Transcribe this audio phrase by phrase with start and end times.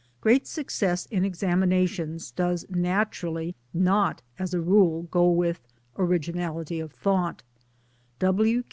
[0.19, 7.43] Great success in examinations does naturally not as a rule go with originality of thought.